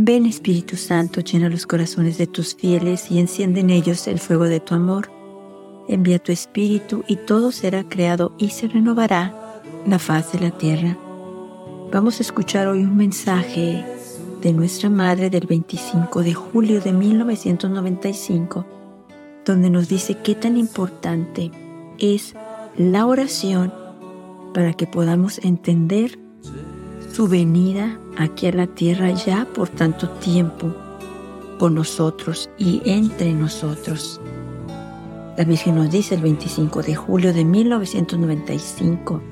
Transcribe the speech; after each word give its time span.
Ven 0.00 0.26
Espíritu 0.26 0.76
Santo, 0.76 1.22
llena 1.22 1.48
los 1.48 1.66
corazones 1.66 2.18
de 2.18 2.28
tus 2.28 2.54
fieles 2.54 3.10
y 3.10 3.18
enciende 3.18 3.58
en 3.58 3.70
ellos 3.70 4.06
el 4.06 4.20
fuego 4.20 4.44
de 4.44 4.60
tu 4.60 4.76
amor. 4.76 5.10
Envía 5.88 6.20
tu 6.20 6.30
Espíritu 6.30 7.02
y 7.08 7.16
todo 7.16 7.50
será 7.50 7.82
creado 7.82 8.32
y 8.38 8.50
se 8.50 8.68
renovará 8.68 9.60
la 9.88 9.98
faz 9.98 10.30
de 10.30 10.38
la 10.38 10.52
tierra. 10.52 10.96
Vamos 11.90 12.20
a 12.20 12.22
escuchar 12.22 12.68
hoy 12.68 12.84
un 12.84 12.96
mensaje 12.96 13.84
de 14.40 14.52
nuestra 14.52 14.88
Madre 14.88 15.30
del 15.30 15.48
25 15.48 16.22
de 16.22 16.32
julio 16.32 16.80
de 16.80 16.92
1995, 16.92 18.66
donde 19.44 19.68
nos 19.68 19.88
dice 19.88 20.16
qué 20.22 20.36
tan 20.36 20.56
importante 20.56 21.50
es 21.98 22.36
la 22.76 23.04
oración 23.04 23.74
para 24.54 24.74
que 24.74 24.86
podamos 24.86 25.40
entender 25.40 26.20
su 27.12 27.26
venida 27.26 27.98
aquí 28.18 28.48
a 28.48 28.52
la 28.52 28.66
tierra 28.66 29.10
ya 29.12 29.46
por 29.54 29.68
tanto 29.68 30.10
tiempo 30.10 30.74
con 31.58 31.74
nosotros 31.74 32.50
y 32.58 32.82
entre 32.84 33.32
nosotros. 33.32 34.20
La 35.36 35.44
Virgen 35.44 35.76
nos 35.76 35.90
dice 35.90 36.16
el 36.16 36.22
25 36.22 36.82
de 36.82 36.96
julio 36.96 37.32
de 37.32 37.44
1995, 37.44 39.22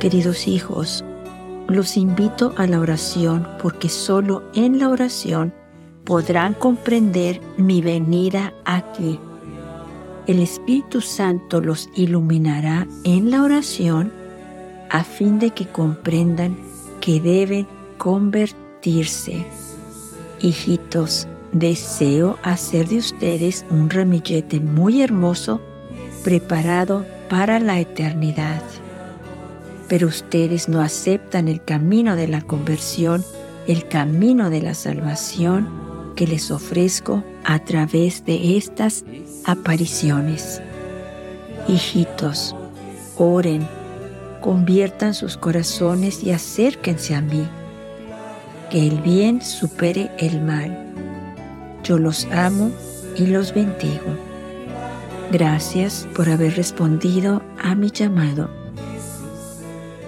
queridos 0.00 0.48
hijos, 0.48 1.04
los 1.68 1.96
invito 1.96 2.54
a 2.56 2.66
la 2.66 2.80
oración 2.80 3.46
porque 3.62 3.88
solo 3.88 4.42
en 4.54 4.80
la 4.80 4.88
oración 4.88 5.54
podrán 6.04 6.54
comprender 6.54 7.40
mi 7.56 7.82
venida 7.82 8.52
aquí. 8.64 9.20
El 10.26 10.40
Espíritu 10.40 11.00
Santo 11.00 11.60
los 11.60 11.88
iluminará 11.94 12.86
en 13.04 13.30
la 13.30 13.42
oración 13.42 14.12
a 14.90 15.04
fin 15.04 15.38
de 15.38 15.50
que 15.50 15.66
comprendan 15.66 16.56
que 17.00 17.20
deben 17.20 17.66
convertirse. 17.98 19.44
Hijitos, 20.40 21.28
deseo 21.52 22.38
hacer 22.42 22.88
de 22.88 22.98
ustedes 22.98 23.66
un 23.70 23.90
ramillete 23.90 24.60
muy 24.60 25.02
hermoso 25.02 25.60
preparado 26.24 27.04
para 27.28 27.58
la 27.58 27.80
eternidad. 27.80 28.62
Pero 29.88 30.06
ustedes 30.06 30.68
no 30.68 30.80
aceptan 30.80 31.48
el 31.48 31.62
camino 31.62 32.16
de 32.16 32.28
la 32.28 32.40
conversión, 32.40 33.24
el 33.66 33.88
camino 33.88 34.50
de 34.50 34.62
la 34.62 34.74
salvación 34.74 35.68
que 36.14 36.26
les 36.26 36.50
ofrezco 36.50 37.24
a 37.44 37.58
través 37.58 38.24
de 38.24 38.56
estas 38.56 39.04
apariciones. 39.44 40.60
Hijitos, 41.68 42.54
oren 43.16 43.66
conviertan 44.40 45.14
sus 45.14 45.36
corazones 45.36 46.22
y 46.22 46.30
acérquense 46.30 47.14
a 47.14 47.20
mí. 47.20 47.46
Que 48.70 48.86
el 48.86 49.00
bien 49.00 49.40
supere 49.40 50.10
el 50.18 50.42
mal. 50.42 50.92
Yo 51.82 51.98
los 51.98 52.26
amo 52.26 52.70
y 53.16 53.26
los 53.26 53.54
bendigo. 53.54 54.16
Gracias 55.32 56.06
por 56.14 56.28
haber 56.28 56.54
respondido 56.56 57.42
a 57.62 57.74
mi 57.74 57.90
llamado. 57.90 58.50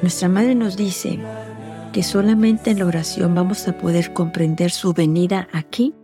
Nuestra 0.02 0.28
Madre 0.28 0.54
nos 0.54 0.76
dice 0.76 1.18
que 1.92 2.02
solamente 2.02 2.70
en 2.70 2.78
la 2.78 2.86
oración 2.86 3.34
vamos 3.34 3.66
a 3.68 3.76
poder 3.76 4.12
comprender 4.12 4.70
su 4.70 4.92
venida 4.92 5.48
aquí. 5.52 5.94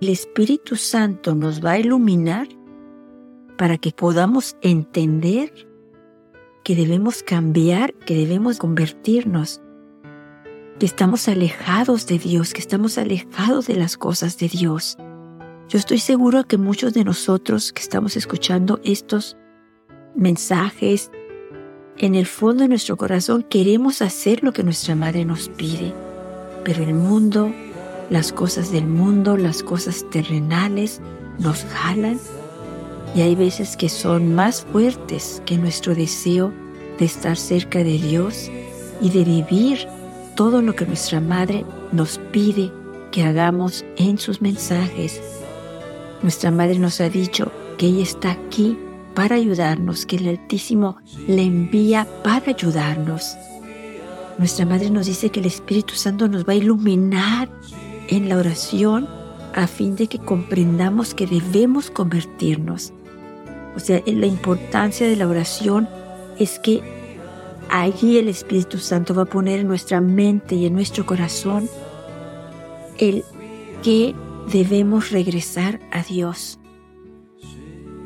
El 0.00 0.10
Espíritu 0.10 0.76
Santo 0.76 1.34
nos 1.34 1.64
va 1.64 1.72
a 1.72 1.78
iluminar 1.78 2.46
para 3.56 3.78
que 3.78 3.92
podamos 3.92 4.56
entender 4.60 5.52
que 6.62 6.74
debemos 6.74 7.22
cambiar, 7.22 7.94
que 7.94 8.14
debemos 8.14 8.58
convertirnos, 8.58 9.60
que 10.78 10.86
estamos 10.86 11.28
alejados 11.28 12.06
de 12.06 12.18
Dios, 12.18 12.52
que 12.52 12.60
estamos 12.60 12.98
alejados 12.98 13.66
de 13.66 13.76
las 13.76 13.96
cosas 13.96 14.36
de 14.38 14.48
Dios. 14.48 14.96
Yo 15.68 15.78
estoy 15.78 15.98
seguro 15.98 16.44
que 16.44 16.58
muchos 16.58 16.92
de 16.92 17.04
nosotros 17.04 17.72
que 17.72 17.82
estamos 17.82 18.16
escuchando 18.16 18.80
estos 18.84 19.36
mensajes, 20.14 21.10
en 21.98 22.14
el 22.14 22.26
fondo 22.26 22.62
de 22.62 22.68
nuestro 22.68 22.96
corazón 22.96 23.42
queremos 23.42 24.02
hacer 24.02 24.42
lo 24.42 24.52
que 24.52 24.62
nuestra 24.62 24.94
madre 24.94 25.24
nos 25.24 25.48
pide, 25.48 25.94
pero 26.62 26.84
el 26.84 26.94
mundo, 26.94 27.52
las 28.10 28.32
cosas 28.32 28.70
del 28.70 28.86
mundo, 28.86 29.36
las 29.36 29.62
cosas 29.62 30.04
terrenales 30.10 31.00
nos 31.38 31.64
jalan 31.64 32.20
y 33.14 33.22
hay 33.22 33.34
veces 33.34 33.76
que 33.78 33.88
son 33.88 34.34
más 34.34 34.62
fuertes 34.62 35.42
que 35.46 35.56
nuestro 35.56 35.94
deseo 35.94 36.52
de 36.98 37.06
estar 37.06 37.36
cerca 37.38 37.78
de 37.78 37.98
Dios 37.98 38.50
y 39.00 39.10
de 39.10 39.24
vivir 39.24 39.88
todo 40.36 40.62
lo 40.62 40.76
que 40.76 40.86
nuestra 40.86 41.20
Madre 41.20 41.64
nos 41.90 42.18
pide 42.30 42.70
que 43.10 43.24
hagamos 43.24 43.84
en 43.96 44.18
sus 44.18 44.40
mensajes. 44.40 45.20
Nuestra 46.22 46.52
Madre 46.52 46.78
nos 46.78 47.00
ha 47.00 47.08
dicho 47.08 47.50
que 47.78 47.86
ella 47.86 48.04
está 48.04 48.30
aquí 48.30 48.78
para 49.14 49.34
ayudarnos, 49.34 50.06
que 50.06 50.16
el 50.16 50.28
Altísimo 50.28 50.98
le 51.26 51.42
envía 51.42 52.06
para 52.22 52.52
ayudarnos. 52.52 53.36
Nuestra 54.38 54.66
Madre 54.66 54.90
nos 54.90 55.06
dice 55.06 55.30
que 55.30 55.40
el 55.40 55.46
Espíritu 55.46 55.94
Santo 55.94 56.28
nos 56.28 56.46
va 56.46 56.52
a 56.52 56.56
iluminar 56.56 57.48
en 58.08 58.28
la 58.28 58.36
oración 58.36 59.08
a 59.54 59.66
fin 59.66 59.96
de 59.96 60.06
que 60.06 60.18
comprendamos 60.18 61.14
que 61.14 61.26
debemos 61.26 61.90
convertirnos 61.90 62.92
o 63.76 63.78
sea, 63.78 64.02
la 64.06 64.26
importancia 64.26 65.06
de 65.06 65.16
la 65.16 65.28
oración 65.28 65.86
es 66.38 66.58
que 66.58 66.82
allí 67.70 68.18
el 68.18 68.28
Espíritu 68.28 68.78
Santo 68.78 69.14
va 69.14 69.22
a 69.22 69.26
poner 69.26 69.60
en 69.60 69.68
nuestra 69.68 70.00
mente 70.00 70.54
y 70.54 70.66
en 70.66 70.74
nuestro 70.74 71.06
corazón 71.06 71.68
el 72.98 73.24
que 73.82 74.14
debemos 74.52 75.10
regresar 75.10 75.80
a 75.92 76.02
Dios. 76.02 76.58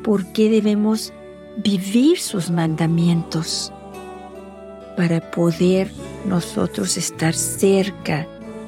¿Por 0.03 0.31
qué 0.33 0.49
debemos 0.49 1.13
vivir 1.57 2.19
sus 2.19 2.49
mandamientos? 2.49 3.71
Para 4.97 5.31
poder 5.31 5.91
nosotros 6.25 6.97
estar 6.97 7.33
cerca 7.33 8.27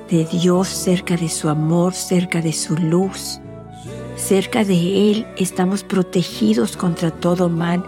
de 0.10 0.26
Dios, 0.26 0.68
cerca 0.68 1.18
de 1.18 1.30
su 1.30 1.50
amor, 1.50 1.94
cerca 1.94 2.42
de 2.42 2.54
su 2.54 2.76
luz. 2.76 3.40
Cerca 4.16 4.64
de 4.64 5.12
Él 5.12 5.28
estamos 5.38 5.84
protegidos 5.84 6.78
contra 6.78 7.12
todo 7.12 7.50
mal. 7.50 7.84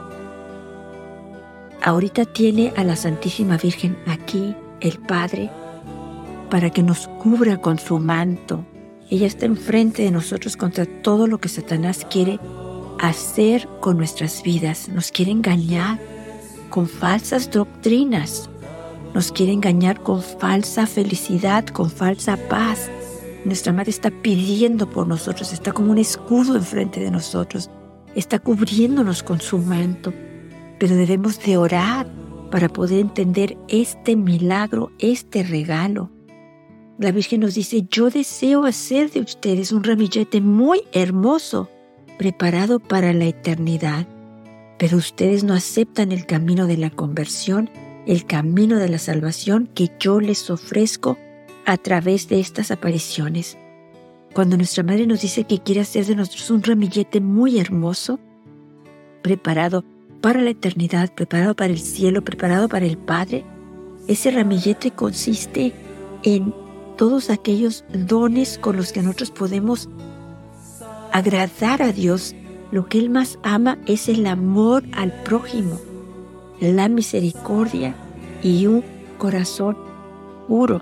Ahorita 1.86 2.26
tiene 2.26 2.74
a 2.78 2.84
la 2.84 2.96
Santísima 2.96 3.58
Virgen 3.58 3.96
aquí, 4.08 4.56
el 4.80 4.98
Padre, 4.98 5.52
para 6.50 6.72
que 6.72 6.82
nos 6.82 7.08
cubra 7.20 7.58
con 7.58 7.78
su 7.78 8.00
manto. 8.00 8.66
Ella 9.12 9.28
está 9.28 9.46
enfrente 9.46 10.02
de 10.02 10.10
nosotros 10.10 10.58
contra 10.58 10.88
todo 11.04 11.28
lo 11.28 11.38
que 11.38 11.48
Satanás 11.48 12.08
quiere 12.10 12.40
hacer 13.00 13.70
con 13.82 13.98
nuestras 13.98 14.42
vidas. 14.42 14.90
Nos 14.90 15.12
quiere 15.12 15.30
engañar 15.30 16.00
con 16.72 16.88
falsas 16.88 17.52
doctrinas. 17.52 18.50
Nos 19.14 19.32
quiere 19.32 19.52
engañar 19.54 20.02
con 20.02 20.24
falsa 20.24 20.88
felicidad, 20.88 21.68
con 21.68 21.92
falsa 21.92 22.36
paz. 22.50 22.90
Nuestra 23.46 23.74
Madre 23.74 23.92
está 23.92 24.10
pidiendo 24.10 24.90
por 24.90 25.06
nosotros, 25.06 25.54
está 25.54 25.72
como 25.72 25.92
un 25.92 26.00
escudo 26.00 26.56
enfrente 26.56 27.00
de 27.00 27.12
nosotros, 27.12 27.70
está 28.16 28.40
cubriéndonos 28.40 29.22
con 29.22 29.40
su 29.40 29.60
manto. 29.60 30.12
Pero 30.80 30.96
debemos 30.96 31.40
de 31.44 31.58
orar 31.58 32.08
para 32.52 32.70
poder 32.70 33.00
entender 33.00 33.58
este 33.68 34.16
milagro, 34.16 34.92
este 35.00 35.44
regalo. 35.44 36.12
La 36.98 37.12
Virgen 37.12 37.42
nos 37.42 37.56
dice, 37.56 37.86
yo 37.90 38.10
deseo 38.10 38.64
hacer 38.64 39.12
de 39.12 39.20
ustedes 39.20 39.72
un 39.72 39.84
ramillete 39.84 40.40
muy 40.40 40.84
hermoso, 40.94 41.70
preparado 42.18 42.80
para 42.80 43.12
la 43.14 43.26
eternidad. 43.26 44.08
Pero 44.78 44.98
ustedes 44.98 45.44
no 45.44 45.54
aceptan 45.54 46.12
el 46.12 46.26
camino 46.26 46.68
de 46.68 46.78
la 46.78 46.90
conversión, 46.90 47.70
el 48.06 48.26
camino 48.26 48.78
de 48.78 48.90
la 48.90 48.98
salvación 48.98 49.70
que 49.74 49.92
yo 50.00 50.20
les 50.20 50.50
ofrezco 50.50 51.18
a 51.66 51.78
través 51.78 52.30
de 52.30 52.40
estas 52.40 52.72
apariciones. 52.72 53.58
Cuando 54.34 54.58
nuestra 54.58 54.84
Madre 54.84 55.08
nos 55.08 55.22
dice 55.22 55.46
que 55.46 55.60
quiere 55.60 55.82
hacer 55.82 56.06
de 56.06 56.16
nosotros 56.16 56.50
un 56.52 56.64
ramillete 56.64 57.22
muy 57.22 57.60
hermoso, 57.60 58.20
preparado 59.22 59.84
para 60.26 60.42
la 60.42 60.50
eternidad, 60.50 61.14
preparado 61.14 61.56
para 61.56 61.72
el 61.72 61.78
cielo, 61.78 62.24
preparado 62.24 62.68
para 62.68 62.88
el 62.88 62.98
Padre, 62.98 63.46
ese 64.08 64.32
ramillete 64.32 64.90
consiste 64.90 65.72
en 66.24 66.52
todos 66.98 67.30
aquellos 67.30 67.86
dones 67.94 68.58
con 68.58 68.76
los 68.76 68.92
que 68.92 69.04
nosotros 69.04 69.30
podemos 69.30 69.88
agradar 71.12 71.84
a 71.84 71.92
Dios. 71.92 72.34
Lo 72.72 72.88
que 72.88 72.98
Él 72.98 73.12
más 73.12 73.38
ama 73.44 73.78
es 73.86 74.10
el 74.10 74.26
amor 74.26 74.84
al 74.94 75.14
prójimo, 75.22 75.80
la 76.60 76.90
misericordia 76.90 77.96
y 78.42 78.66
un 78.66 78.84
corazón 79.20 79.78
puro 80.48 80.82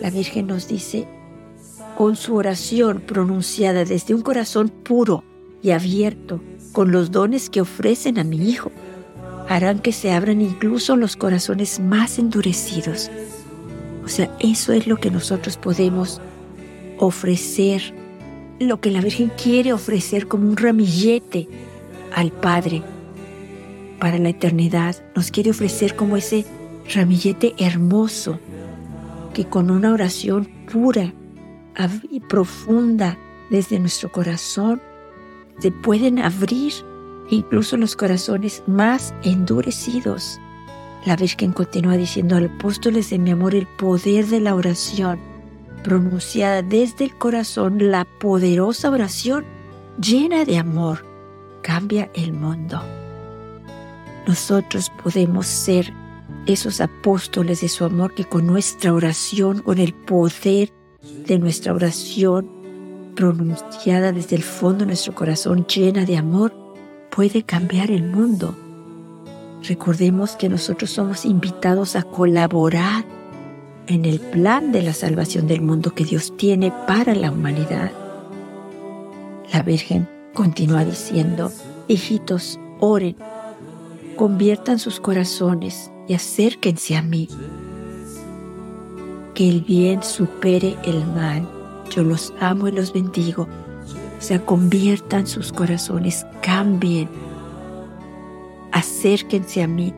la 0.00 0.10
Virgen 0.10 0.48
nos 0.48 0.66
dice, 0.66 1.06
con 1.96 2.16
su 2.16 2.34
oración 2.34 3.02
pronunciada 3.06 3.84
desde 3.84 4.14
un 4.14 4.22
corazón 4.22 4.68
puro 4.68 5.22
y 5.62 5.70
abierto, 5.70 6.40
con 6.72 6.92
los 6.92 7.10
dones 7.10 7.50
que 7.50 7.60
ofrecen 7.60 8.18
a 8.18 8.24
mi 8.24 8.48
Hijo, 8.48 8.70
harán 9.48 9.80
que 9.80 9.92
se 9.92 10.12
abran 10.12 10.40
incluso 10.40 10.96
los 10.96 11.16
corazones 11.16 11.80
más 11.80 12.18
endurecidos. 12.18 13.10
O 14.04 14.08
sea, 14.08 14.34
eso 14.40 14.72
es 14.72 14.86
lo 14.86 14.96
que 14.96 15.10
nosotros 15.10 15.56
podemos 15.56 16.20
ofrecer 16.98 17.94
lo 18.60 18.80
que 18.80 18.90
la 18.90 19.00
Virgen 19.00 19.32
quiere 19.42 19.72
ofrecer 19.72 20.28
como 20.28 20.48
un 20.48 20.56
ramillete 20.56 21.48
al 22.14 22.30
Padre 22.30 22.82
para 23.98 24.18
la 24.18 24.28
eternidad. 24.28 24.96
Nos 25.16 25.30
quiere 25.30 25.50
ofrecer 25.50 25.96
como 25.96 26.16
ese 26.16 26.44
ramillete 26.94 27.54
hermoso 27.58 28.38
que 29.34 29.46
con 29.46 29.70
una 29.70 29.92
oración 29.92 30.48
pura 30.70 31.12
y 32.10 32.20
profunda 32.20 33.16
desde 33.48 33.78
nuestro 33.78 34.12
corazón 34.12 34.82
se 35.60 35.70
pueden 35.70 36.18
abrir 36.18 36.72
incluso 37.28 37.76
los 37.76 37.96
corazones 37.96 38.62
más 38.66 39.14
endurecidos. 39.22 40.40
La 41.06 41.16
Virgen 41.16 41.52
continúa 41.52 41.96
diciendo, 41.96 42.36
apóstoles 42.36 43.10
de 43.10 43.18
mi 43.18 43.30
amor, 43.30 43.54
el 43.54 43.66
poder 43.66 44.26
de 44.26 44.40
la 44.40 44.54
oración 44.54 45.18
pronunciada 45.82 46.62
desde 46.62 47.04
el 47.04 47.16
corazón, 47.16 47.90
la 47.90 48.04
poderosa 48.04 48.90
oración 48.90 49.44
llena 50.00 50.44
de 50.44 50.58
amor, 50.58 51.06
cambia 51.62 52.10
el 52.14 52.32
mundo. 52.32 52.82
Nosotros 54.26 54.92
podemos 55.02 55.46
ser 55.46 55.92
esos 56.46 56.80
apóstoles 56.80 57.62
de 57.62 57.68
su 57.68 57.84
amor 57.84 58.14
que 58.14 58.24
con 58.24 58.46
nuestra 58.46 58.92
oración, 58.92 59.62
con 59.62 59.78
el 59.78 59.94
poder 59.94 60.70
de 61.26 61.38
nuestra 61.38 61.72
oración 61.72 62.59
pronunciada 63.20 64.12
desde 64.12 64.34
el 64.34 64.42
fondo 64.42 64.78
de 64.78 64.86
nuestro 64.86 65.14
corazón, 65.14 65.66
llena 65.66 66.06
de 66.06 66.16
amor, 66.16 66.54
puede 67.10 67.42
cambiar 67.42 67.90
el 67.90 68.02
mundo. 68.02 68.56
Recordemos 69.62 70.36
que 70.36 70.48
nosotros 70.48 70.88
somos 70.88 71.26
invitados 71.26 71.96
a 71.96 72.02
colaborar 72.02 73.04
en 73.88 74.06
el 74.06 74.20
plan 74.20 74.72
de 74.72 74.80
la 74.80 74.94
salvación 74.94 75.46
del 75.46 75.60
mundo 75.60 75.90
que 75.90 76.06
Dios 76.06 76.34
tiene 76.38 76.72
para 76.86 77.14
la 77.14 77.30
humanidad. 77.30 77.92
La 79.52 79.62
Virgen 79.62 80.08
continúa 80.32 80.86
diciendo, 80.86 81.52
hijitos, 81.88 82.58
oren, 82.78 83.16
conviertan 84.16 84.78
sus 84.78 84.98
corazones 84.98 85.90
y 86.08 86.14
acérquense 86.14 86.96
a 86.96 87.02
mí. 87.02 87.28
Que 89.34 89.46
el 89.46 89.60
bien 89.60 90.02
supere 90.02 90.78
el 90.84 91.04
mal. 91.06 91.59
Yo 91.90 92.02
los 92.02 92.32
amo 92.40 92.68
y 92.68 92.72
los 92.72 92.92
bendigo. 92.92 93.42
O 94.18 94.22
sea, 94.22 94.44
conviertan 94.44 95.26
sus 95.26 95.52
corazones, 95.52 96.26
cambien. 96.42 97.08
Acérquense 98.72 99.62
a 99.62 99.66
mí 99.66 99.92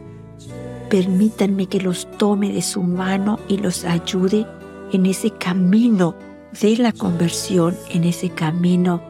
permítanme 0.93 1.69
que 1.69 1.81
los 1.81 2.07
tome 2.19 2.53
de 2.53 2.61
su 2.61 2.83
mano 2.83 3.41
y 3.49 3.57
los 3.57 3.87
ayude 3.87 4.47
en 4.93 5.07
ese 5.07 5.31
camino 5.31 6.15
de 6.61 6.77
la 6.77 6.93
conversión, 6.93 7.75
en 7.89 8.05
ese 8.05 8.29
camino 8.29 9.01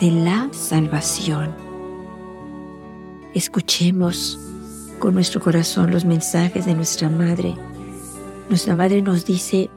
de 0.00 0.12
la 0.12 0.48
salvación. 0.52 1.52
Escuchemos 3.34 4.38
con 5.00 5.14
nuestro 5.14 5.40
corazón 5.40 5.90
los 5.90 6.04
mensajes 6.04 6.66
de 6.66 6.74
nuestra 6.74 7.10
Madre. 7.10 7.56
Nuestra 8.48 8.76
Madre 8.76 9.02
nos 9.02 9.24
dice 9.24 9.70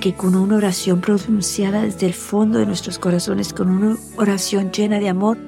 que 0.00 0.14
con 0.14 0.34
una 0.34 0.56
oración 0.56 1.00
pronunciada 1.00 1.82
desde 1.82 2.06
el 2.06 2.14
fondo 2.14 2.58
de 2.58 2.66
nuestros 2.66 2.98
corazones, 2.98 3.52
con 3.52 3.68
una 3.70 3.96
oración 4.16 4.72
llena 4.72 4.98
de 4.98 5.08
amor, 5.08 5.38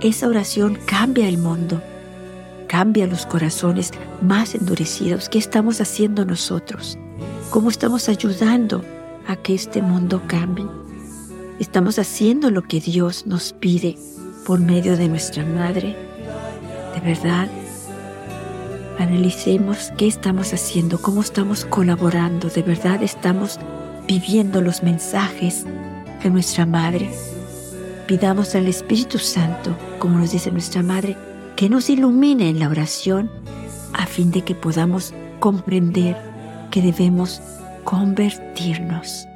esa 0.00 0.28
oración 0.28 0.78
cambia 0.86 1.28
el 1.28 1.38
mundo 1.38 1.82
cambia 2.74 3.06
los 3.06 3.24
corazones 3.24 3.92
más 4.20 4.56
endurecidos. 4.56 5.28
¿Qué 5.28 5.38
estamos 5.38 5.80
haciendo 5.80 6.24
nosotros? 6.24 6.98
¿Cómo 7.50 7.70
estamos 7.70 8.08
ayudando 8.08 8.84
a 9.28 9.36
que 9.36 9.54
este 9.54 9.80
mundo 9.80 10.20
cambie? 10.26 10.66
¿Estamos 11.60 12.00
haciendo 12.00 12.50
lo 12.50 12.62
que 12.62 12.80
Dios 12.80 13.28
nos 13.28 13.52
pide 13.52 13.96
por 14.44 14.58
medio 14.58 14.96
de 14.96 15.08
nuestra 15.08 15.44
Madre? 15.46 15.96
De 16.94 17.00
verdad, 17.00 17.48
analicemos 18.98 19.92
qué 19.96 20.08
estamos 20.08 20.52
haciendo, 20.52 21.00
cómo 21.00 21.20
estamos 21.20 21.64
colaborando. 21.64 22.48
De 22.48 22.62
verdad 22.62 23.04
estamos 23.04 23.60
viviendo 24.06 24.60
los 24.60 24.82
mensajes 24.82 25.64
de 26.22 26.30
nuestra 26.30 26.66
Madre. 26.66 27.10
Pidamos 28.06 28.54
al 28.54 28.66
Espíritu 28.66 29.18
Santo, 29.18 29.76
como 29.98 30.18
nos 30.18 30.32
dice 30.32 30.50
nuestra 30.50 30.82
Madre, 30.82 31.16
que 31.56 31.68
nos 31.68 31.88
ilumine 31.88 32.48
en 32.48 32.58
la 32.58 32.68
oración 32.68 33.30
a 33.92 34.06
fin 34.06 34.30
de 34.30 34.42
que 34.42 34.54
podamos 34.54 35.14
comprender 35.40 36.16
que 36.70 36.82
debemos 36.82 37.40
convertirnos 37.84 39.28